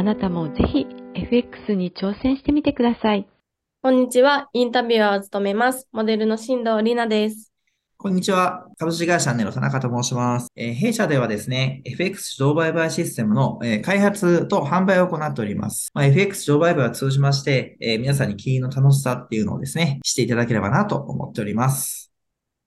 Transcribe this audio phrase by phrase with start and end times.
[0.00, 3.28] あなたもぜひ FX に挑戦してみてください。
[3.82, 4.48] こんにちは。
[4.54, 5.88] インタビュアーを務めます。
[5.92, 7.52] モデルの新藤里奈です。
[7.98, 8.66] こんにちは。
[8.78, 10.48] 株式会社ネロ田中と申します。
[10.56, 15.90] えー、弊社ではですね、FX 自動売買システムの、えー、開発と販売を行っております。
[15.92, 22.10] まあ、FX 自動売買を通じまして、えー、皆さんに金融の楽しさっていうのをですね、していただければなと思っております。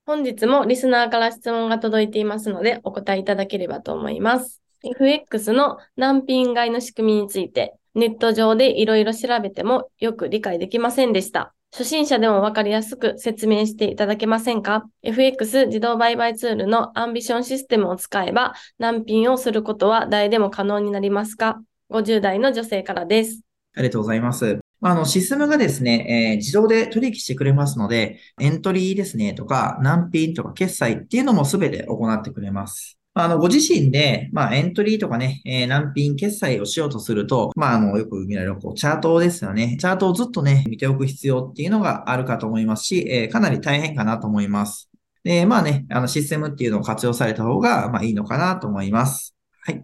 [0.05, 4.62] 本日もリスナーから質問が届いていますので、お答えいただければと思います。
[4.83, 11.53] FX の難品買いの仕組みについて、ネット上でいろいろ調べてもよく理解できませんでした。
[11.71, 23.41] 初心者でもわかりやすく説明していただけませんか ?FX 自動売買ツールのアンビションシステムを使えば難品をすることは誰でも可能になりますか ?50 代の女性からです。
[23.75, 24.59] ありがとうございます。
[24.81, 32.99] あの、システムがですね、えー、自動で取引してくれますので、エントリーですね、とか、難品とか決済っていうのもすべて行ってくれます。
[33.15, 39.77] あの、ご自身で、まあ、エントリーとかね、えー、難品決済をしようとすると、まあ、あの、よく見られる、こう、チャートですよね。
[39.79, 44.89] チャートをずっとね、見ておく必要っていうのがあるかと思いますし、えー、かなり大変かなと思います。
[45.23, 49.35] で、まあね、あの、システムっていうのを活用された方が、まあ、いいのかなと思います。
[49.61, 49.83] はい。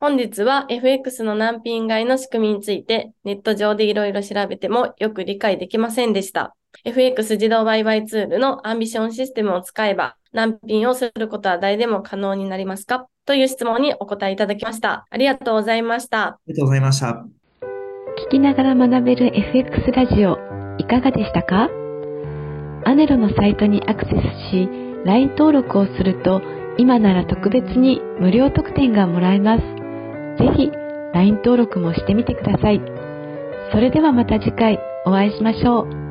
[0.00, 6.54] 本日は FX の難品買いの仕組みについて、ネット上でいろいろ調べてもよく理解できませんでした。
[6.84, 13.06] FX 自動売買ツールのアンビションシステムを使えば、難品をすることは誰でも可能になりますか？
[13.26, 15.06] という質問にお答えいただきました。
[15.10, 16.22] ありがとうございました。
[16.22, 17.24] ありがとうございました。
[18.26, 20.38] 聞きながら学べる FX ラジオ、
[20.78, 21.68] いかがでしたか？
[22.84, 24.14] アネロのサイトにアクセス
[24.50, 24.68] し、
[25.04, 26.42] LINE 登録をすると、
[26.78, 29.62] 今なら特別に無料特典がもらえます。
[30.38, 30.70] ぜひ、
[31.14, 32.80] LINE 登録もしてみてください。
[33.72, 36.07] それではまた次回お会いしましょう。